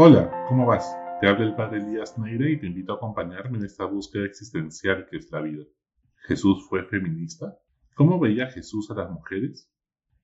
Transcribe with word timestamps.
Hola, 0.00 0.46
¿cómo 0.48 0.64
vas? 0.64 0.96
Te 1.20 1.26
habla 1.26 1.44
el 1.44 1.56
padre 1.56 1.78
Elías 1.78 2.16
Neire 2.20 2.52
y 2.52 2.60
te 2.60 2.68
invito 2.68 2.92
a 2.92 2.96
acompañarme 2.98 3.58
en 3.58 3.64
esta 3.64 3.84
búsqueda 3.84 4.26
existencial 4.26 5.08
que 5.10 5.16
es 5.16 5.28
la 5.32 5.40
vida. 5.40 5.64
¿Jesús 6.28 6.64
fue 6.68 6.84
feminista? 6.84 7.58
¿Cómo 7.96 8.20
veía 8.20 8.46
Jesús 8.46 8.88
a 8.92 8.94
las 8.94 9.10
mujeres? 9.10 9.68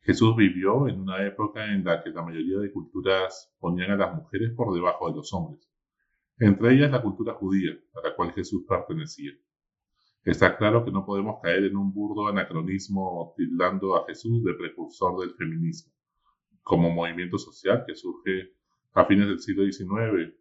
Jesús 0.03 0.37
vivió 0.37 0.87
en 0.87 1.01
una 1.01 1.27
época 1.27 1.65
en 1.65 1.83
la 1.83 2.05
que 2.05 2.11
la 2.11 2.23
mayoría 2.23 2.61
de 2.61 2.71
culturas 2.71 3.53
ponían 3.59 3.91
a 3.91 3.97
las 3.97 4.15
mujeres 4.15 4.53
por 4.55 4.73
debajo 4.73 5.11
de 5.11 5.17
los 5.17 5.35
hombres, 5.35 5.69
entre 6.39 6.75
ellas 6.75 6.93
la 6.93 7.03
cultura 7.03 7.35
judía, 7.35 7.73
a 7.95 8.09
la 8.09 8.15
cual 8.15 8.31
Jesús 8.31 8.63
pertenecía. 8.69 9.33
Está 10.23 10.57
claro 10.57 10.85
que 10.85 10.93
no 10.93 11.05
podemos 11.05 11.41
caer 11.43 11.65
en 11.65 11.77
un 11.77 11.93
burdo 11.93 12.29
anacronismo 12.29 13.35
tildando 13.37 13.97
a 13.97 14.07
Jesús 14.07 14.45
de 14.45 14.55
precursor 14.55 15.19
del 15.19 15.35
feminismo, 15.35 15.93
como 16.63 16.91
movimiento 16.91 17.39
social 17.39 17.83
que 17.85 17.97
surge 17.97 18.55
a 18.95 19.05
fines 19.05 19.27
del 19.27 19.41
siglo 19.41 19.65
XIX 19.65 20.35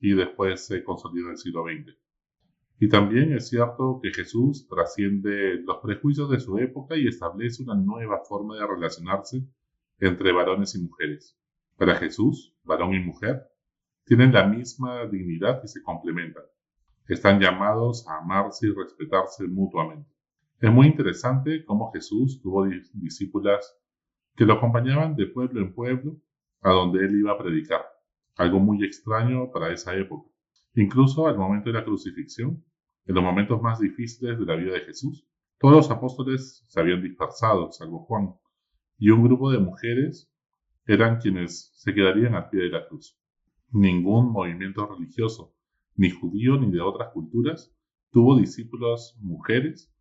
y 0.00 0.14
después 0.14 0.66
se 0.66 0.82
consolida 0.82 1.26
en 1.26 1.30
el 1.30 1.38
siglo 1.38 1.64
XX. 1.64 1.96
Y 2.80 2.88
también 2.88 3.32
es 3.32 3.48
cierto 3.48 4.00
que 4.02 4.12
Jesús 4.12 4.66
trasciende 4.68 5.60
los 5.62 5.78
prejuicios 5.78 6.28
de 6.28 6.40
su 6.40 6.58
época 6.58 6.96
y 6.96 7.06
establece 7.06 7.62
una 7.62 7.76
nueva 7.76 8.18
forma 8.28 8.56
de 8.56 8.66
relacionarse 8.66 9.46
entre 10.00 10.32
varones 10.32 10.74
y 10.74 10.82
mujeres. 10.82 11.38
Para 11.76 11.94
Jesús, 11.94 12.56
varón 12.64 12.92
y 12.94 12.98
mujer 12.98 13.46
tienen 14.04 14.32
la 14.32 14.48
misma 14.48 15.06
dignidad 15.06 15.60
y 15.62 15.68
se 15.68 15.80
complementan. 15.82 16.42
Están 17.06 17.40
llamados 17.40 18.04
a 18.08 18.18
amarse 18.18 18.66
y 18.66 18.74
respetarse 18.74 19.46
mutuamente. 19.46 20.10
Es 20.60 20.72
muy 20.72 20.88
interesante 20.88 21.64
cómo 21.64 21.92
Jesús 21.92 22.40
tuvo 22.42 22.66
discípulas 22.94 23.76
que 24.34 24.44
lo 24.44 24.54
acompañaban 24.54 25.14
de 25.14 25.26
pueblo 25.26 25.60
en 25.60 25.72
pueblo 25.72 26.20
a 26.62 26.70
donde 26.70 27.04
él 27.04 27.18
iba 27.18 27.32
a 27.32 27.38
predicar, 27.38 27.82
algo 28.36 28.60
muy 28.60 28.84
extraño 28.84 29.50
para 29.52 29.72
esa 29.72 29.94
época. 29.96 30.30
Incluso 30.74 31.26
al 31.26 31.36
momento 31.36 31.68
de 31.70 31.74
la 31.74 31.84
crucifixión, 31.84 32.64
en 33.04 33.14
los 33.14 33.24
momentos 33.24 33.60
más 33.60 33.80
difíciles 33.80 34.38
de 34.38 34.46
la 34.46 34.54
vida 34.54 34.72
de 34.72 34.80
Jesús, 34.80 35.26
todos 35.58 35.74
los 35.74 35.90
apóstoles 35.90 36.64
se 36.68 36.80
habían 36.80 37.02
dispersado, 37.02 37.70
salvo 37.72 38.04
Juan, 38.04 38.34
y 38.98 39.10
un 39.10 39.22
grupo 39.22 39.50
de 39.50 39.58
mujeres 39.58 40.32
eran 40.86 41.18
quienes 41.18 41.72
se 41.74 41.94
quedarían 41.94 42.34
al 42.34 42.48
pie 42.48 42.62
de 42.62 42.70
la 42.70 42.86
cruz. 42.86 43.18
Ningún 43.70 44.32
movimiento 44.32 44.86
religioso, 44.86 45.54
ni 45.96 46.10
judío 46.10 46.58
ni 46.58 46.70
de 46.70 46.80
otras 46.80 47.12
culturas, 47.12 47.74
tuvo 48.10 48.38
discípulos 48.38 49.16
mujeres 49.20 49.92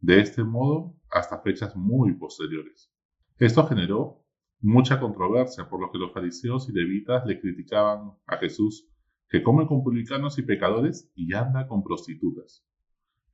de 0.00 0.20
este 0.20 0.42
modo 0.42 0.96
hasta 1.10 1.40
fechas 1.40 1.76
muy 1.76 2.14
posteriores. 2.14 2.92
Esto 3.38 3.66
generó 3.66 4.19
mucha 4.60 5.00
controversia, 5.00 5.68
por 5.68 5.80
lo 5.80 5.90
que 5.90 5.98
los 5.98 6.12
fariseos 6.12 6.68
y 6.68 6.72
levitas 6.72 7.24
le 7.26 7.40
criticaban 7.40 8.12
a 8.26 8.36
Jesús 8.36 8.88
que 9.28 9.42
come 9.42 9.66
con 9.66 9.82
publicanos 9.82 10.38
y 10.38 10.42
pecadores 10.42 11.10
y 11.14 11.32
anda 11.34 11.66
con 11.66 11.82
prostitutas, 11.82 12.66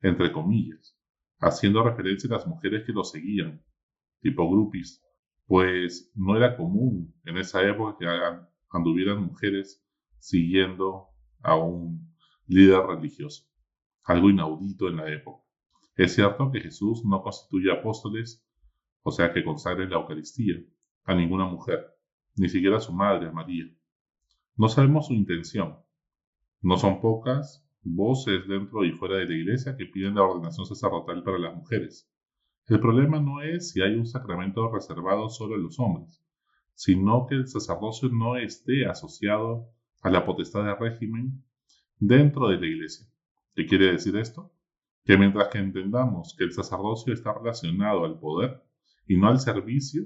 entre 0.03 0.31
comillas, 0.31 0.97
haciendo 1.39 1.83
referencia 1.83 2.29
a 2.29 2.35
las 2.37 2.47
mujeres 2.47 2.85
que 2.85 2.93
lo 2.93 3.03
seguían, 3.03 3.65
tipo 4.21 4.49
grupis, 4.49 5.03
pues 5.47 6.13
no 6.15 6.37
era 6.37 6.57
común 6.57 7.15
en 7.25 7.39
esa 7.39 7.67
época 7.67 7.97
que 7.99 8.07
anduvieran 8.71 9.25
mujeres 9.25 9.85
siguiendo 10.19 11.09
a 11.43 11.57
un 11.57 12.15
líder 12.47 12.83
religioso, 12.87 13.45
algo 14.05 14.31
inaudito 14.31 14.89
en 14.89 14.97
la 14.97 15.13
época. 15.13 15.45
Es 15.97 16.15
cierto 16.15 16.51
que 16.53 16.61
Jesús 16.61 17.05
no 17.05 17.23
constituye 17.23 17.73
apóstoles, 17.73 18.45
o 19.03 19.11
sea 19.11 19.33
que 19.33 19.45
consagren 19.45 19.91
la 19.91 19.97
Eucaristía, 19.97 20.57
a 21.07 21.15
ninguna 21.15 21.47
mujer, 21.47 21.87
ni 22.37 22.49
siquiera 22.49 22.77
a 22.77 22.81
su 22.81 22.93
madre, 22.93 23.29
a 23.29 23.33
María. 23.33 23.65
No 24.57 24.69
sabemos 24.69 25.07
su 25.07 25.15
intención. 25.15 25.79
No 26.61 26.77
son 26.77 27.01
pocas 27.01 27.65
voces 27.83 28.47
dentro 28.49 28.85
y 28.85 28.93
fuera 28.93 29.17
de 29.17 29.27
la 29.27 29.35
iglesia 29.35 29.77
que 29.77 29.87
piden 29.87 30.17
la 30.17 30.25
ordenación 30.25 30.67
sacerdotal 30.67 31.23
para 31.23 31.39
las 31.39 31.55
mujeres. 31.55 32.11
El 32.67 32.81
problema 32.81 33.21
no 33.21 33.43
es 33.43 33.71
si 33.71 33.81
hay 33.81 33.95
un 33.95 34.07
sacramento 34.07 34.73
reservado 34.73 35.29
solo 35.29 35.55
a 35.55 35.59
los 35.59 35.79
hombres, 35.79 36.21
sino 36.75 37.27
que 37.27 37.37
el 37.37 37.47
sacerdocio 37.47 38.09
no 38.09 38.37
esté 38.37 38.87
asociado 38.87 39.71
a 40.03 40.11
la 40.11 40.27
potestad 40.27 40.65
de 40.65 40.75
régimen 40.75 41.45
dentro 41.99 42.49
de 42.49 42.59
la 42.59 42.67
iglesia. 42.67 43.07
¿Qué 43.55 43.67
quiere 43.67 43.93
decir 43.93 44.17
esto? 44.17 44.53
Que 45.05 45.17
mientras 45.17 45.49
que 45.49 45.59
entendamos 45.59 46.35
que 46.37 46.45
el 46.45 46.53
sacerdocio 46.53 47.13
está 47.13 47.33
relacionado 47.33 48.05
al 48.05 48.19
poder 48.19 48.63
y 49.07 49.17
no 49.17 49.29
al 49.29 49.39
servicio, 49.39 50.03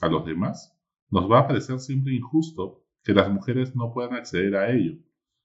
a 0.00 0.08
los 0.08 0.24
demás, 0.24 0.76
nos 1.10 1.30
va 1.30 1.40
a 1.40 1.46
parecer 1.46 1.78
siempre 1.80 2.14
injusto 2.14 2.84
que 3.02 3.14
las 3.14 3.30
mujeres 3.30 3.74
no 3.74 3.92
puedan 3.92 4.14
acceder 4.14 4.56
a 4.56 4.70
ello, 4.70 4.98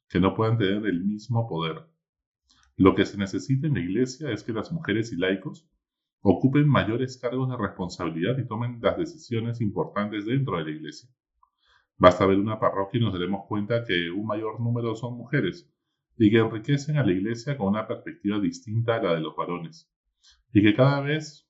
que 0.10 0.20
no 0.20 0.36
puedan 0.36 0.58
tener 0.58 0.86
el 0.86 1.04
mismo 1.04 1.48
poder. 1.48 1.88
Lo 2.76 2.96
que 2.96 3.06
se 3.06 3.18
necesita 3.18 3.68
en 3.68 3.76
la 3.76 3.80
Iglesia 3.80 4.32
es 4.32 4.44
que 4.44 4.52
las 4.52 4.72
mujeres 4.72 5.12
y 5.14 5.18
laicos 5.18 5.68
ocupen 6.22 6.68
mayores 6.68 7.18
cargos 7.18 7.50
de 7.50 7.58
responsabilidad 7.58 8.38
y 8.38 8.48
tomen 8.48 8.80
las 8.82 8.98
decisiones 8.98 9.62
importantes 9.62 10.26
dentro 10.26 10.58
de 10.58 10.64
la 10.64 10.72
Iglesia. 10.72 11.10
Basta 11.98 12.26
ver 12.26 12.40
una 12.40 12.60
parroquia 12.60 13.00
y 13.00 13.04
nos 13.04 13.14
daremos 13.14 13.46
cuenta 13.48 13.84
que 13.86 14.10
un 14.10 14.26
mayor 14.26 14.60
número 14.60 14.96
son 14.96 15.18
mujeres 15.18 15.72
y 16.18 16.32
que 16.32 16.40
enriquecen 16.40 16.98
a 16.98 17.06
la 17.06 17.12
Iglesia 17.12 17.58
con 17.58 17.68
una 17.68 17.88
perspectiva 17.88 18.40
distinta 18.40 18.96
a 18.96 19.04
la 19.04 19.14
de 19.16 19.22
los 19.22 19.36
varones 19.36 19.90
y 20.52 20.62
que 20.62 20.76
cada 20.76 21.02
vez 21.02 21.48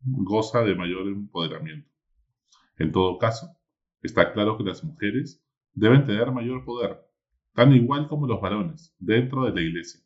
goza 0.00 0.62
de 0.62 0.74
mayor 0.74 1.08
empoderamiento. 1.08 1.90
En 2.80 2.92
todo 2.92 3.18
caso, 3.18 3.46
está 4.00 4.32
claro 4.32 4.56
que 4.56 4.64
las 4.64 4.82
mujeres 4.82 5.46
deben 5.74 6.06
tener 6.06 6.32
mayor 6.32 6.64
poder, 6.64 6.98
tan 7.52 7.74
igual 7.74 8.08
como 8.08 8.26
los 8.26 8.40
varones, 8.40 8.96
dentro 8.98 9.44
de 9.44 9.52
la 9.52 9.60
iglesia, 9.60 10.00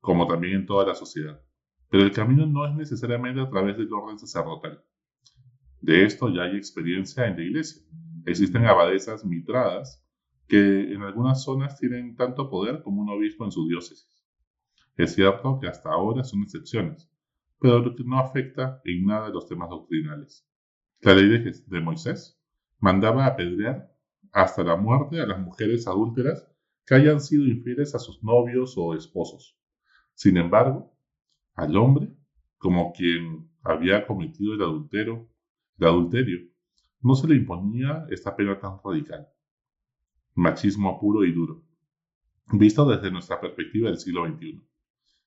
como 0.00 0.26
también 0.26 0.56
en 0.56 0.66
toda 0.66 0.84
la 0.84 0.96
sociedad. 0.96 1.40
Pero 1.90 2.02
el 2.02 2.10
camino 2.10 2.44
no 2.44 2.66
es 2.66 2.74
necesariamente 2.74 3.40
a 3.40 3.48
través 3.48 3.76
del 3.76 3.92
orden 3.92 4.18
sacerdotal. 4.18 4.82
De 5.80 6.04
esto 6.04 6.28
ya 6.28 6.42
hay 6.42 6.56
experiencia 6.56 7.28
en 7.28 7.36
la 7.36 7.42
iglesia. 7.44 7.80
Existen 8.26 8.66
abadesas 8.66 9.24
mitradas 9.24 10.04
que 10.48 10.92
en 10.92 11.02
algunas 11.02 11.44
zonas 11.44 11.78
tienen 11.78 12.16
tanto 12.16 12.50
poder 12.50 12.82
como 12.82 13.02
un 13.02 13.10
obispo 13.10 13.44
en 13.44 13.52
su 13.52 13.68
diócesis. 13.68 14.26
Es 14.96 15.14
cierto 15.14 15.60
que 15.60 15.68
hasta 15.68 15.90
ahora 15.92 16.24
son 16.24 16.42
excepciones, 16.42 17.08
pero 17.60 17.94
no 18.04 18.18
afecta 18.18 18.80
en 18.84 19.06
nada 19.06 19.28
los 19.28 19.46
temas 19.46 19.70
doctrinales. 19.70 20.48
La 21.02 21.14
ley 21.14 21.26
de, 21.26 21.80
Moisés 21.80 22.40
mandaba 22.78 23.26
apedrear 23.26 23.92
hasta 24.30 24.62
la 24.62 24.76
muerte 24.76 25.20
a 25.20 25.26
las 25.26 25.40
mujeres 25.40 25.88
adúlteras 25.88 26.48
que 26.86 26.94
hayan 26.94 27.20
sido 27.20 27.44
infieles 27.44 27.96
a 27.96 27.98
sus 27.98 28.22
novios 28.22 28.74
o 28.76 28.94
esposos. 28.94 29.58
Sin 30.14 30.36
embargo, 30.36 30.94
al 31.54 31.76
hombre, 31.76 32.14
como 32.56 32.92
quien 32.92 33.50
había 33.64 34.06
cometido 34.06 34.54
el 34.54 34.62
adulterio, 34.62 35.28
no 37.00 37.14
se 37.16 37.26
le 37.26 37.34
imponía 37.34 38.06
esta 38.08 38.36
pena 38.36 38.60
tan 38.60 38.78
radical. 38.84 39.26
Machismo 40.34 41.00
puro 41.00 41.24
y 41.24 41.32
duro, 41.32 41.64
visto 42.52 42.84
desde 42.84 43.10
nuestra 43.10 43.40
perspectiva 43.40 43.88
del 43.88 43.98
siglo 43.98 44.24
XXI. 44.24 44.62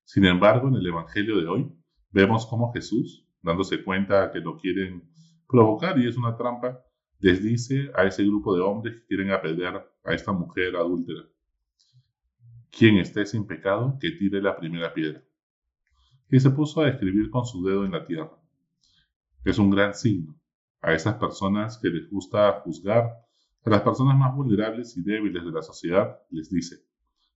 Sin 0.05 0.23
embargo, 0.23 0.69
en 0.69 0.75
el 0.75 0.87
Evangelio 0.87 1.41
de 1.41 1.47
hoy, 1.47 1.69
vemos 2.11 2.45
cómo 2.45 2.71
Jesús, 2.71 3.27
dándose 3.41 3.83
cuenta 3.83 4.31
que 4.31 4.39
lo 4.39 4.55
quieren 4.55 5.14
provocar 5.47 5.97
y 5.99 6.07
es 6.07 6.17
una 6.17 6.35
trampa, 6.35 6.83
les 7.19 7.41
dice 7.43 7.91
a 7.95 8.03
ese 8.03 8.23
grupo 8.23 8.55
de 8.55 8.61
hombres 8.61 8.95
que 8.95 9.05
quieren 9.07 9.31
apedrear 9.31 9.89
a 10.03 10.13
esta 10.13 10.31
mujer 10.31 10.75
adúltera. 10.75 11.23
Quien 12.71 12.97
esté 12.97 13.25
sin 13.25 13.47
pecado, 13.47 13.97
que 13.99 14.11
tire 14.11 14.41
la 14.41 14.57
primera 14.57 14.93
piedra. 14.93 15.23
Y 16.29 16.39
se 16.39 16.49
puso 16.49 16.81
a 16.81 16.89
escribir 16.89 17.29
con 17.29 17.45
su 17.45 17.63
dedo 17.65 17.85
en 17.85 17.91
la 17.91 18.05
tierra. 18.05 18.37
Es 19.43 19.57
un 19.59 19.69
gran 19.69 19.93
signo 19.93 20.35
a 20.81 20.93
esas 20.93 21.15
personas 21.15 21.79
que 21.79 21.89
les 21.89 22.09
gusta 22.09 22.61
juzgar, 22.61 23.11
a 23.63 23.69
las 23.69 23.81
personas 23.81 24.17
más 24.17 24.35
vulnerables 24.35 24.95
y 24.97 25.03
débiles 25.03 25.43
de 25.43 25.51
la 25.51 25.63
sociedad, 25.63 26.19
les 26.29 26.51
dice, 26.51 26.85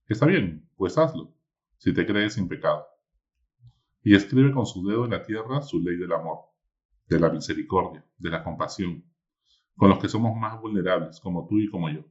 está 0.06 0.26
bien, 0.26 0.68
pues 0.76 0.96
hazlo, 0.96 1.34
si 1.76 1.92
te 1.92 2.06
crees 2.06 2.34
sin 2.34 2.46
pecado. 2.46 2.86
Y 4.04 4.14
escribe 4.14 4.52
con 4.52 4.66
su 4.66 4.86
dedo 4.86 5.04
en 5.04 5.10
la 5.10 5.24
tierra 5.24 5.62
su 5.62 5.80
ley 5.80 5.96
del 5.96 6.12
amor 6.12 6.49
de 7.10 7.18
la 7.18 7.28
misericordia, 7.28 8.04
de 8.18 8.30
la 8.30 8.44
compasión, 8.44 9.04
con 9.76 9.90
los 9.90 9.98
que 9.98 10.08
somos 10.08 10.36
más 10.38 10.60
vulnerables, 10.60 11.18
como 11.20 11.46
tú 11.48 11.58
y 11.58 11.68
como 11.68 11.90
yo. 11.90 12.04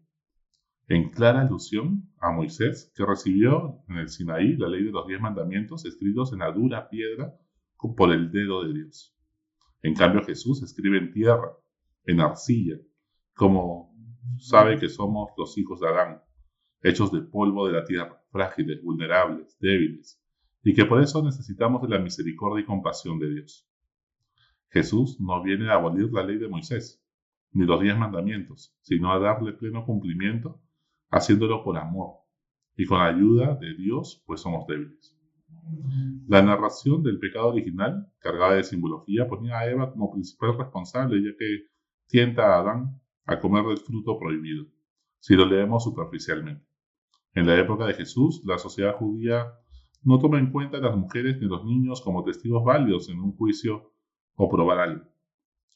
En 0.90 1.10
clara 1.10 1.42
alusión 1.42 2.12
a 2.20 2.32
Moisés, 2.32 2.92
que 2.96 3.06
recibió 3.06 3.82
en 3.88 3.98
el 3.98 4.10
Sinaí 4.10 4.58
la 4.58 4.68
ley 4.68 4.84
de 4.84 4.92
los 4.92 5.08
diez 5.08 5.22
mandamientos 5.22 5.86
escritos 5.86 6.34
en 6.34 6.40
la 6.40 6.52
dura 6.52 6.90
piedra 6.90 7.34
por 7.96 8.12
el 8.12 8.30
dedo 8.32 8.64
de 8.64 8.74
Dios. 8.74 9.16
En 9.82 9.96
cambio, 9.96 10.22
Jesús 10.24 10.62
escribe 10.64 10.98
en 10.98 11.14
tierra, 11.14 11.54
en 12.04 12.20
arcilla, 12.20 12.76
como 13.34 13.96
sabe 14.38 14.78
que 14.78 14.90
somos 14.90 15.30
los 15.38 15.58
hijos 15.58 15.80
de 15.80 15.88
Adán, 15.88 16.22
hechos 16.82 17.10
de 17.14 17.22
polvo 17.22 17.68
de 17.68 17.74
la 17.74 17.86
tierra, 17.86 18.22
frágiles, 18.32 18.84
vulnerables, 18.84 19.56
débiles, 19.62 20.22
y 20.62 20.74
que 20.74 20.84
por 20.84 21.02
eso 21.02 21.24
necesitamos 21.24 21.82
de 21.84 21.88
la 21.88 22.00
misericordia 22.00 22.64
y 22.64 22.66
compasión 22.66 23.18
de 23.20 23.30
Dios. 23.30 23.69
Jesús 24.70 25.20
no 25.20 25.42
viene 25.42 25.70
a 25.70 25.76
abolir 25.76 26.12
la 26.12 26.24
ley 26.24 26.38
de 26.38 26.48
Moisés, 26.48 27.04
ni 27.52 27.66
los 27.66 27.82
diez 27.82 27.98
mandamientos, 27.98 28.76
sino 28.82 29.12
a 29.12 29.20
darle 29.20 29.54
pleno 29.54 29.86
cumplimiento 29.86 30.62
haciéndolo 31.10 31.64
por 31.64 31.78
amor 31.78 32.20
y 32.76 32.86
con 32.86 33.02
ayuda 33.02 33.56
de 33.56 33.74
Dios, 33.76 34.24
pues 34.26 34.42
somos 34.42 34.66
débiles. 34.68 35.18
La 36.28 36.42
narración 36.42 37.04
del 37.04 37.20
pecado 37.20 37.48
original, 37.48 38.08
cargada 38.20 38.54
de 38.54 38.64
simbología, 38.64 39.28
ponía 39.28 39.58
a 39.58 39.70
Eva 39.70 39.92
como 39.92 40.12
principal 40.12 40.58
responsable, 40.58 41.22
ya 41.22 41.36
que 41.38 41.66
tienta 42.08 42.44
a 42.44 42.60
Adán 42.60 43.02
a 43.26 43.40
comer 43.40 43.66
del 43.66 43.80
fruto 43.80 44.18
prohibido, 44.18 44.66
si 45.20 45.36
lo 45.36 45.46
leemos 45.46 45.84
superficialmente. 45.84 46.66
En 47.34 47.48
la 47.48 47.60
época 47.60 47.86
de 47.86 47.96
Jesús, 47.96 48.42
la 48.46 48.58
sociedad 48.58 48.96
judía 48.96 49.52
no 50.04 50.20
toma 50.20 50.40
en 50.40 50.52
cuenta 50.52 50.78
a 50.78 50.82
las 50.82 50.96
mujeres 50.96 51.38
ni 51.40 51.48
a 51.48 51.50
los 51.50 51.66
niños 51.66 52.02
como 52.02 52.24
testigos 52.24 52.64
válidos 52.64 53.10
en 53.10 53.20
un 53.20 53.36
juicio 53.36 53.92
o 54.42 54.48
probar 54.48 54.80
algo. 54.80 55.06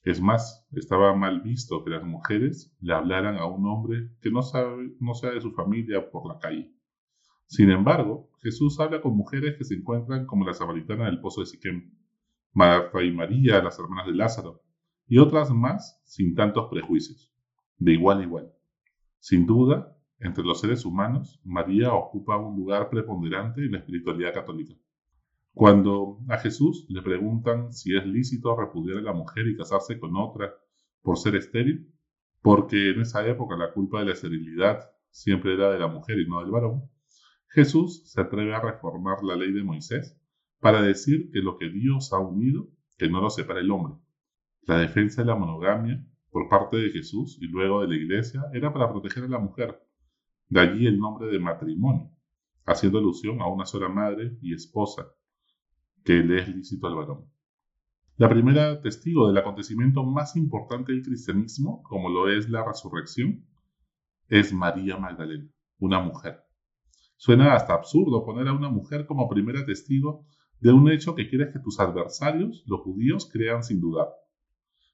Es 0.03 0.21
más, 0.21 0.65
estaba 0.71 1.13
mal 1.13 1.41
visto 1.41 1.83
que 1.83 1.89
las 1.89 2.03
mujeres 2.03 2.73
le 2.79 2.93
hablaran 2.93 3.35
a 3.35 3.45
un 3.45 3.65
hombre 3.67 4.11
que 4.21 4.31
no, 4.31 4.41
sabe, 4.41 4.95
sea 5.15 5.31
de 5.31 5.41
su 5.41 5.51
familia 5.51 6.09
por 6.09 6.25
la 6.25 6.39
calle. 6.39 6.73
Sin 7.45 7.69
embargo, 7.69 8.29
Jesús 8.41 8.79
habla 8.79 9.01
con 9.01 9.17
mujeres 9.17 9.57
que 9.57 9.65
se 9.65 9.75
encuentran 9.75 10.25
como 10.25 10.45
la 10.45 10.53
samaritana 10.53 11.07
del 11.07 11.19
pozo 11.19 11.41
de 11.41 11.47
Siquem, 11.47 11.91
Marta 12.53 13.03
y 13.03 13.11
María, 13.11 13.61
las 13.61 13.77
hermanas 13.79 14.07
de 14.07 14.13
Lázaro, 14.13 14.61
y 15.07 15.17
otras 15.17 15.51
más 15.51 16.01
sin 16.05 16.33
tantos 16.33 16.69
prejuicios, 16.71 17.33
de 17.77 17.91
igual 17.91 18.21
a 18.21 18.23
igual. 18.23 18.53
Sin 19.19 19.45
duda, 19.45 19.97
entre 20.19 20.45
los 20.45 20.61
seres 20.61 20.85
humanos, 20.85 21.41
María 21.43 21.93
ocupa 21.93 22.37
un 22.37 22.55
lugar 22.55 22.89
preponderante 22.89 23.59
en 23.59 23.73
la 23.73 23.79
espiritualidad 23.79 24.33
católica. 24.33 24.73
Cuando 25.53 26.17
a 26.29 26.39
Jesús 26.39 26.87
le 26.89 27.03
preguntan 27.03 27.71
si 27.73 27.95
es 27.95 28.05
lícito 28.07 28.55
repudiar 28.55 28.97
a 28.97 29.01
la 29.01 29.13
mujer 29.13 29.47
y 29.47 29.55
casarse 29.55 29.99
con 29.99 30.15
otra 30.15 30.51
por 31.03 31.17
ser 31.17 31.35
estéril, 31.35 31.93
porque 32.41 32.89
en 32.89 33.01
esa 33.01 33.25
época 33.27 33.55
la 33.55 33.71
culpa 33.71 33.99
de 33.99 34.05
la 34.05 34.13
esterilidad 34.13 34.89
siempre 35.11 35.53
era 35.53 35.71
de 35.71 35.77
la 35.77 35.87
mujer 35.87 36.19
y 36.19 36.27
no 36.27 36.41
del 36.41 36.49
varón, 36.49 36.89
Jesús 37.49 38.01
se 38.05 38.19
atreve 38.19 38.55
a 38.55 38.61
reformar 38.61 39.23
la 39.23 39.35
ley 39.35 39.51
de 39.51 39.63
Moisés 39.63 40.19
para 40.59 40.81
decir 40.81 41.29
que 41.31 41.39
lo 41.39 41.57
que 41.59 41.69
Dios 41.69 42.11
ha 42.13 42.19
unido, 42.19 42.67
que 42.97 43.07
no 43.07 43.21
lo 43.21 43.29
separa 43.29 43.59
el 43.59 43.69
hombre. 43.69 43.93
La 44.63 44.79
defensa 44.79 45.21
de 45.21 45.27
la 45.27 45.35
monogamia 45.35 46.03
por 46.31 46.49
parte 46.49 46.77
de 46.77 46.89
Jesús 46.89 47.37
y 47.39 47.45
luego 47.45 47.81
de 47.81 47.89
la 47.89 47.95
iglesia 47.95 48.41
era 48.53 48.73
para 48.73 48.91
proteger 48.91 49.25
a 49.25 49.27
la 49.27 49.37
mujer. 49.37 49.79
De 50.49 50.61
allí 50.61 50.87
el 50.87 50.97
nombre 50.97 51.27
de 51.27 51.37
matrimonio, 51.37 52.09
haciendo 52.65 52.97
alusión 52.97 53.39
a 53.39 53.47
una 53.47 53.67
sola 53.67 53.87
madre 53.87 54.35
y 54.41 54.53
esposa, 54.53 55.05
que 56.03 56.13
le 56.13 56.41
es 56.41 56.47
lícito 56.47 56.87
al 56.87 56.95
varón. 56.95 57.25
La 58.17 58.29
primera 58.29 58.79
testigo 58.81 59.27
del 59.27 59.37
acontecimiento 59.37 60.03
más 60.03 60.35
importante 60.35 60.91
del 60.91 61.01
cristianismo, 61.01 61.81
como 61.83 62.09
lo 62.09 62.29
es 62.29 62.49
la 62.49 62.63
resurrección, 62.63 63.45
es 64.27 64.53
María 64.53 64.97
Magdalena, 64.97 65.49
una 65.79 65.99
mujer. 65.99 66.43
Suena 67.17 67.55
hasta 67.55 67.73
absurdo 67.73 68.23
poner 68.25 68.47
a 68.47 68.53
una 68.53 68.69
mujer 68.69 69.05
como 69.05 69.29
primera 69.29 69.65
testigo 69.65 70.27
de 70.59 70.71
un 70.71 70.91
hecho 70.91 71.15
que 71.15 71.27
quieres 71.27 71.51
que 71.51 71.59
tus 71.59 71.79
adversarios, 71.79 72.63
los 72.67 72.81
judíos, 72.81 73.29
crean 73.31 73.63
sin 73.63 73.81
dudar, 73.81 74.09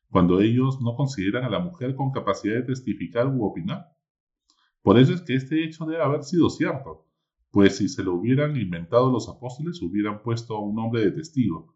cuando 0.09 0.39
ellos 0.39 0.79
no 0.81 0.95
consideran 0.95 1.44
a 1.44 1.50
la 1.50 1.59
mujer 1.59 1.95
con 1.95 2.12
capacidad 2.12 2.55
de 2.55 2.63
testificar 2.63 3.27
u 3.27 3.45
opinar. 3.45 3.85
Por 4.81 4.97
eso 4.97 5.13
es 5.13 5.21
que 5.21 5.35
este 5.35 5.63
hecho 5.63 5.85
debe 5.85 6.01
haber 6.01 6.23
sido 6.23 6.50
cierto, 6.50 7.08
pues 7.51 7.78
si 7.78 7.90
se 7.90 8.04
lo 8.04 8.13
hubieran 8.13 8.56
inventado 8.56 9.12
los 9.12 9.28
apóstoles 9.30 9.81
hubieran 9.81 10.22
puesto 10.22 10.56
a 10.56 10.62
un 10.62 10.78
hombre 10.80 11.04
de 11.06 11.12
testigo, 11.12 11.75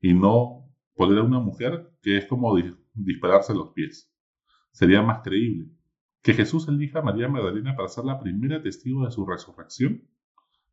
y 0.00 0.14
no 0.14 0.68
poner 0.94 1.18
a 1.18 1.24
una 1.24 1.40
mujer 1.40 1.90
que 2.02 2.16
es 2.18 2.26
como 2.26 2.56
dispararse 2.94 3.54
los 3.54 3.70
pies. 3.70 4.12
Sería 4.72 5.02
más 5.02 5.22
creíble. 5.22 5.70
Que 6.22 6.34
Jesús 6.34 6.68
elija 6.68 7.00
a 7.00 7.02
María 7.02 7.28
Magdalena 7.28 7.76
para 7.76 7.88
ser 7.88 8.04
la 8.04 8.20
primera 8.20 8.62
testigo 8.62 9.04
de 9.04 9.10
su 9.10 9.24
resurrección 9.26 10.08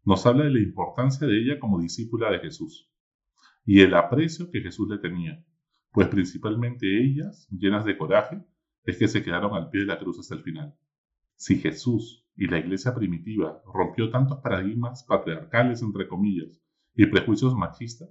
nos 0.06 0.26
habla 0.26 0.46
de 0.46 0.52
la 0.52 0.60
importancia 0.60 1.26
de 1.28 1.40
ella 1.40 1.60
como 1.60 1.80
discípula 1.80 2.30
de 2.32 2.40
Jesús 2.40 2.90
y 3.66 3.82
el 3.82 3.94
aprecio 3.94 4.52
que 4.52 4.62
Jesús 4.62 4.90
le 4.90 4.98
tenía, 4.98 5.44
pues 5.92 6.08
principalmente 6.08 7.02
ellas, 7.02 7.48
llenas 7.50 7.86
de 7.86 7.98
coraje, 7.98 8.44
es 8.84 8.98
que 8.98 9.08
se 9.08 9.24
quedaron 9.24 9.54
al 9.54 9.70
pie 9.70 9.82
de 9.82 9.88
la 9.88 10.00
cruz 10.00 10.20
hasta 10.20 10.36
el 10.36 10.42
final. 10.42 10.76
Si 11.36 11.60
Jesús 11.60 12.26
y 12.36 12.48
la 12.48 12.60
iglesia 12.60 12.94
primitiva 12.96 13.62
rompió 13.74 14.10
tantos 14.10 14.40
paradigmas 14.40 15.04
patriarcales, 15.04 15.82
entre 15.82 16.08
comillas, 16.08 16.62
y 16.96 17.06
prejuicios 17.08 17.56
machistas, 17.56 18.10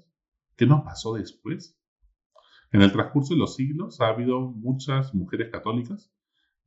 ¿qué 0.57 0.67
nos 0.67 0.83
pasó 0.83 1.15
después? 1.15 1.79
En 2.73 2.83
el 2.83 2.93
transcurso 2.93 3.35
de 3.35 3.41
los 3.41 3.55
siglos 3.55 4.01
ha 4.01 4.09
habido 4.09 4.41
muchas 4.41 5.15
mujeres 5.15 5.51
católicas 5.51 6.13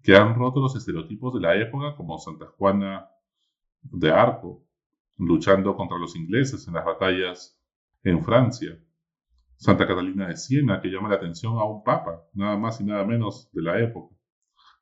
que 0.01 0.15
han 0.15 0.35
roto 0.35 0.61
los 0.61 0.75
estereotipos 0.75 1.33
de 1.33 1.41
la 1.41 1.59
época, 1.59 1.95
como 1.95 2.19
Santa 2.19 2.45
Juana 2.57 3.09
de 3.81 4.11
Arco, 4.11 4.63
luchando 5.17 5.75
contra 5.75 5.97
los 5.97 6.15
ingleses 6.15 6.67
en 6.67 6.75
las 6.75 6.85
batallas 6.85 7.59
en 8.03 8.23
Francia, 8.23 8.79
Santa 9.55 9.87
Catalina 9.87 10.27
de 10.27 10.37
Siena, 10.37 10.81
que 10.81 10.89
llama 10.89 11.09
la 11.09 11.15
atención 11.15 11.57
a 11.57 11.63
un 11.63 11.83
papa, 11.83 12.21
nada 12.33 12.57
más 12.57 12.79
y 12.81 12.83
nada 12.83 13.03
menos 13.03 13.49
de 13.51 13.61
la 13.61 13.81
época, 13.81 14.14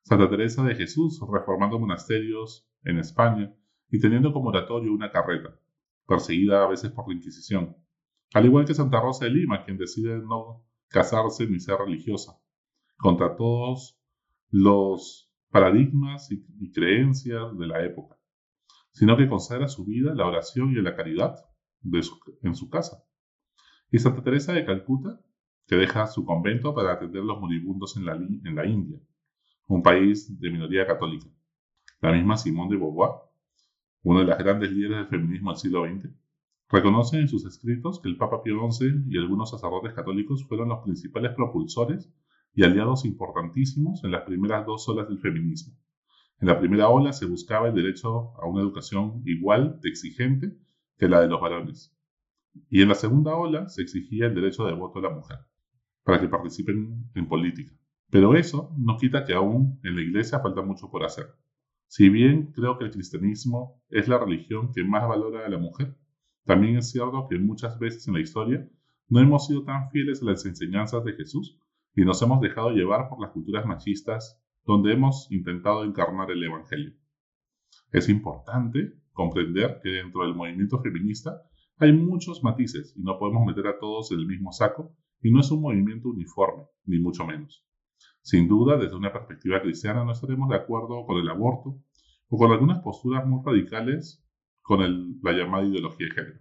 Santa 0.04 0.30
Teresa 0.30 0.64
de 0.66 0.76
Jesús, 0.76 1.22
reformando 1.32 1.80
monasterios 1.80 2.70
en 2.84 3.00
España 3.00 3.56
y 3.90 4.02
teniendo 4.02 4.34
como 4.34 4.50
oratorio 4.50 4.92
una 4.92 5.12
carreta, 5.12 5.58
perseguida 6.06 6.62
a 6.62 6.68
veces 6.68 6.92
por 6.92 7.08
la 7.08 7.16
Inquisición, 7.16 7.78
al 8.34 8.46
igual 8.46 8.66
que 8.66 8.74
Santa 8.74 9.00
Rosa 9.00 9.26
de 9.26 9.32
Lima, 9.32 9.64
quien 9.64 9.78
decide 9.78 10.18
no 10.18 10.66
casarse 10.90 11.48
ni 11.48 11.62
ser 11.62 11.78
religiosa, 11.78 12.38
contra 12.98 13.38
todos 13.38 13.98
los 14.50 15.32
paradigmas 15.50 16.30
y, 16.32 16.72
creencias 16.74 17.58
de 17.58 17.68
la 17.68 17.86
época, 17.86 18.18
sino 18.92 19.16
que 19.16 19.30
consagra 19.30 19.70
su 19.70 19.86
vida 19.86 20.12
a 20.12 20.16
la 20.16 20.28
oración 20.28 20.74
y 20.74 20.80
a 20.80 20.82
la 20.82 20.98
caridad 20.98 21.36
en 22.42 22.56
su 22.56 22.70
casa. 22.70 23.06
Y 23.90 24.00
Santa 24.00 24.22
Teresa 24.22 24.52
de 24.52 24.66
Calcuta, 24.66 25.22
que 25.66 25.78
deja 25.78 26.08
su 26.08 26.26
convento 26.26 26.76
para 26.76 26.92
atender 26.92 27.24
los 27.24 27.40
moribundos 27.40 27.96
en 27.96 28.56
la 28.56 28.66
India, 28.66 29.00
un 29.68 29.82
país 29.82 30.40
de 30.40 30.52
minoría 30.52 30.86
católica. 30.86 31.28
La 32.02 32.12
misma 32.12 32.38
Simone 32.38 32.72
de 32.72 32.78
Beauvoir, 32.78 33.12
una 34.04 34.20
de 34.20 34.26
las 34.26 34.38
grandes 34.38 34.72
líderes 34.72 34.98
del 34.98 35.08
feminismo 35.08 35.52
del 35.52 35.60
siglo 35.60 35.86
XX, 35.86 36.10
reconoce 36.70 37.20
en 37.20 37.28
sus 37.28 37.46
escritos 37.46 38.02
que 38.02 38.10
el 38.10 38.18
Papa 38.18 38.42
Pío 38.44 38.60
XI 38.70 39.06
y 39.08 39.18
algunos 39.18 39.52
sacerdotes 39.52 39.94
católicos 39.94 40.46
fueron 40.48 40.70
los 40.70 40.84
principales 40.84 41.32
propulsores 41.36 42.12
y 42.54 42.64
aliados 42.64 43.06
importantísimos 43.06 44.04
en 44.04 44.12
las 44.12 44.24
primeras 44.24 44.66
dos 44.66 44.88
olas 44.90 45.08
del 45.08 45.20
feminismo. 45.20 45.76
En 46.40 46.48
la 46.48 46.60
primera 46.60 46.90
ola 46.90 47.14
se 47.14 47.26
buscaba 47.26 47.70
el 47.70 47.76
derecho 47.76 48.34
a 48.42 48.48
una 48.48 48.62
educación 48.62 49.22
igual 49.26 49.80
de 49.82 49.90
exigente 49.90 50.58
que 50.98 51.08
la 51.08 51.22
de 51.22 51.30
los 51.30 51.40
varones. 51.40 51.96
Y 52.70 52.82
en 52.82 52.90
la 52.90 52.96
segunda 52.96 53.36
ola 53.36 53.70
se 53.70 53.82
exigía 53.82 54.28
el 54.28 54.36
derecho 54.36 54.66
de 54.66 54.74
voto 54.74 55.00
a 55.00 55.04
la 55.04 55.10
mujer, 55.10 55.38
para 56.04 56.20
que 56.20 56.28
participen 56.28 57.10
en 57.16 57.28
política. 57.28 57.74
Pero 58.14 58.36
eso 58.36 58.72
no 58.78 58.98
quita 58.98 59.26
que 59.26 59.34
aún 59.34 59.80
en 59.82 59.96
la 59.96 60.04
iglesia 60.04 60.40
falta 60.40 60.62
mucho 60.62 60.88
por 60.92 61.04
hacer. 61.04 61.34
Si 61.88 62.10
bien 62.10 62.52
creo 62.52 62.78
que 62.78 62.84
el 62.84 62.92
cristianismo 62.92 63.82
es 63.90 64.08
la 64.08 64.20
religión 64.20 64.72
que 64.72 64.84
más 64.84 65.08
valora 65.08 65.48
a 65.48 65.50
la 65.50 65.58
mujer, 65.58 65.98
también 66.46 66.78
es 66.78 66.92
cierto 66.92 67.26
que 67.28 67.40
muchas 67.40 67.80
veces 67.80 68.08
en 68.08 68.14
la 68.14 68.20
historia 68.20 68.70
no 69.10 69.20
hemos 69.20 69.48
sido 69.48 69.64
tan 69.64 69.90
fieles 69.90 70.22
a 70.22 70.26
las 70.26 70.46
enseñanzas 70.46 71.04
de 71.04 71.14
Jesús 71.14 71.58
y 71.96 72.06
nos 72.06 72.22
hemos 72.22 72.40
dejado 72.40 72.70
llevar 72.70 73.10
por 73.10 73.20
las 73.20 73.32
culturas 73.32 73.66
machistas 73.66 74.40
donde 74.64 74.94
hemos 74.94 75.26
intentado 75.32 75.84
encarnar 75.84 76.30
el 76.30 76.44
Evangelio. 76.44 76.94
Es 77.92 78.10
importante 78.10 78.94
comprender 79.12 79.80
que 79.82 79.90
dentro 79.90 80.22
del 80.22 80.36
movimiento 80.36 80.80
feminista 80.84 81.42
hay 81.78 81.94
muchos 81.94 82.44
matices 82.44 82.94
y 82.96 83.02
no 83.02 83.18
podemos 83.18 83.44
meter 83.44 83.66
a 83.66 83.80
todos 83.80 84.12
en 84.12 84.20
el 84.20 84.28
mismo 84.28 84.52
saco 84.52 84.96
y 85.20 85.32
no 85.32 85.40
es 85.40 85.50
un 85.50 85.62
movimiento 85.62 86.10
uniforme, 86.10 86.66
ni 86.86 87.00
mucho 87.00 87.26
menos. 87.26 87.66
Sin 88.22 88.48
duda, 88.48 88.78
desde 88.78 88.96
una 88.96 89.12
perspectiva 89.12 89.62
cristiana 89.62 90.04
no 90.04 90.12
estaremos 90.12 90.50
de 90.50 90.56
acuerdo 90.56 91.06
con 91.06 91.18
el 91.18 91.30
aborto 91.30 91.78
o 92.30 92.38
con 92.38 92.52
algunas 92.52 92.80
posturas 92.80 93.26
muy 93.26 93.42
radicales 93.46 94.26
con 94.62 94.80
la 95.22 95.32
llamada 95.34 95.66
ideología 95.66 96.08
de 96.08 96.14
género. 96.14 96.40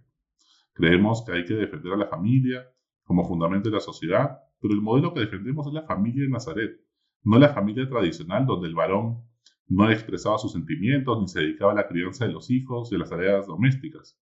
Creemos 0.73 1.23
que 1.25 1.33
hay 1.33 1.45
que 1.45 1.55
defender 1.55 1.93
a 1.93 1.97
la 1.97 2.07
familia 2.07 2.65
como 3.03 3.25
fundamento 3.25 3.69
de 3.69 3.75
la 3.75 3.81
sociedad 3.81 4.39
pero 4.63 4.75
el 4.75 4.81
modelo 4.81 5.13
que 5.13 5.19
defendemos 5.19 5.67
es 5.67 5.73
la 5.73 5.81
familia 5.81 6.23
de 6.23 6.29
Nazaret, 6.29 6.79
no 7.23 7.37
la 7.37 7.49
familia 7.49 7.87
tradicional 7.89 8.45
donde 8.45 8.69
el 8.69 8.75
varón 8.75 9.25
no 9.67 9.91
expresaba 9.91 10.37
sus 10.37 10.53
sentimientos 10.53 11.19
ni 11.19 11.27
se 11.27 11.41
dedicaba 11.41 11.73
a 11.73 11.75
la 11.75 11.87
crianza 11.87 12.25
de 12.25 12.31
los 12.31 12.49
hijos 12.49 12.89
y 12.89 12.95
a 12.95 12.99
las 12.99 13.09
tareas 13.09 13.45
domésticas, 13.45 14.17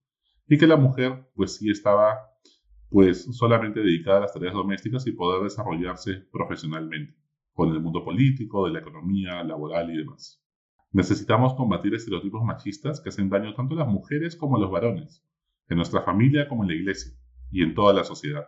y 0.48 0.58
que 0.58 0.66
la 0.66 0.78
mujer 0.78 1.30
pues 1.36 1.58
sí 1.58 1.70
estaba 1.70 2.18
pues 2.90 3.26
solamente 3.38 3.82
dedicada 3.82 4.18
a 4.18 4.22
las 4.22 4.34
tareas 4.34 4.56
domésticas 4.56 5.06
y 5.06 5.12
poder 5.12 5.44
desarrollarse 5.44 6.26
profesionalmente, 6.32 7.14
con 7.54 7.70
el 7.70 7.82
mundo 7.82 8.04
político, 8.04 8.66
de 8.66 8.74
la 8.74 8.80
economía, 8.80 9.44
laboral 9.44 9.94
y 9.94 9.98
demás. 9.98 10.44
Necesitamos 10.92 11.54
combatir 11.54 11.94
estereotipos 11.94 12.44
machistas 12.44 13.02
que 13.02 13.10
hacen 13.10 13.30
daño 13.30 13.54
tanto 13.54 13.76
a 13.76 13.80
las 13.80 13.88
mujeres 13.88 14.36
como 14.36 14.58
a 14.58 14.60
los 14.60 14.72
varones, 14.72 15.26
en 15.68 15.78
nuestra 15.78 16.02
familia 16.02 16.48
como 16.48 16.64
en 16.64 16.70
la 16.70 16.76
iglesia 16.76 17.14
y 17.52 17.64
en 17.64 17.74
toda 17.74 17.94
la 17.94 18.04
sociedad 18.04 18.46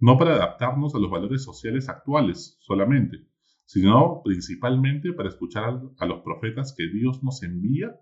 no 0.00 0.16
para 0.16 0.34
adaptarnos 0.34 0.94
a 0.94 0.98
los 0.98 1.10
valores 1.10 1.42
sociales 1.42 1.88
actuales 1.88 2.56
solamente, 2.60 3.26
sino 3.64 4.22
principalmente 4.24 5.12
para 5.12 5.28
escuchar 5.28 5.80
a 5.98 6.06
los 6.06 6.22
profetas 6.22 6.74
que 6.76 6.88
Dios 6.88 7.22
nos 7.22 7.42
envía 7.42 7.98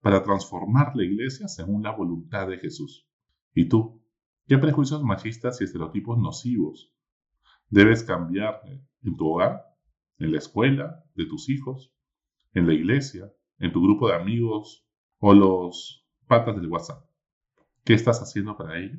para 0.00 0.22
transformar 0.22 0.94
la 0.94 1.04
iglesia 1.04 1.48
según 1.48 1.82
la 1.82 1.92
voluntad 1.92 2.48
de 2.48 2.58
Jesús. 2.58 3.08
¿Y 3.54 3.68
tú? 3.68 4.02
¿Qué 4.46 4.58
prejuicios 4.58 5.02
machistas 5.02 5.60
y 5.60 5.64
estereotipos 5.64 6.18
nocivos 6.18 6.92
debes 7.68 8.04
cambiar 8.04 8.60
en 9.06 9.16
tu 9.16 9.28
hogar, 9.28 9.64
en 10.18 10.32
la 10.32 10.38
escuela 10.38 11.04
de 11.14 11.26
tus 11.26 11.48
hijos, 11.48 11.92
en 12.52 12.66
la 12.66 12.74
iglesia, 12.74 13.32
en 13.58 13.72
tu 13.72 13.82
grupo 13.82 14.08
de 14.08 14.16
amigos 14.16 14.86
o 15.18 15.32
los 15.34 16.06
patas 16.26 16.56
del 16.56 16.68
WhatsApp? 16.68 17.04
¿Qué 17.84 17.94
estás 17.94 18.20
haciendo 18.20 18.56
para 18.56 18.78
ello? 18.78 18.98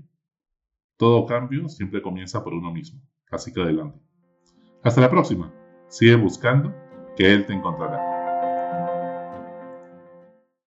Todo 0.97 1.25
cambio 1.25 1.67
siempre 1.69 2.01
comienza 2.01 2.43
por 2.43 2.53
uno 2.53 2.71
mismo, 2.71 3.01
así 3.29 3.53
que 3.53 3.61
adelante. 3.61 3.99
Hasta 4.83 5.01
la 5.01 5.09
próxima. 5.09 5.53
Sigue 5.89 6.15
buscando 6.15 6.73
que 7.15 7.33
Él 7.33 7.45
te 7.45 7.53
encontrará. 7.53 8.06